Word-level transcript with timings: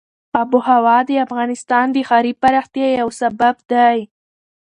آب 0.39 0.49
وهوا 0.55 0.97
د 1.07 1.11
افغانستان 1.25 1.85
د 1.91 1.97
ښاري 2.07 2.33
پراختیا 2.41 2.87
یو 3.01 3.09
سبب 3.21 3.55
دی. 3.71 3.97